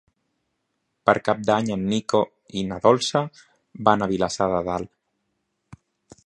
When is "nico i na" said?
1.91-2.79